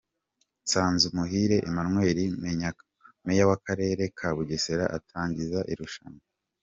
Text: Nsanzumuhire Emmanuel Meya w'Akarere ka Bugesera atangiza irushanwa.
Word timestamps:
Nsanzumuhire 0.63 1.57
Emmanuel 1.69 2.17
Meya 3.25 3.43
w'Akarere 3.49 4.03
ka 4.17 4.27
Bugesera 4.35 4.85
atangiza 4.97 5.59
irushanwa. 5.71 6.23